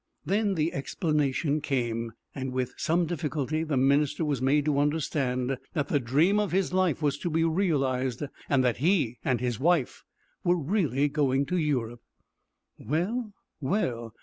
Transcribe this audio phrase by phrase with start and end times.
[0.25, 5.89] Then the explanation came, and with some difficulty the minister was made to understand that
[5.89, 10.03] the dream of his life was to be realized, and that he and his wife
[10.43, 12.01] were really going to Europe.
[12.79, 14.15] "Well, well!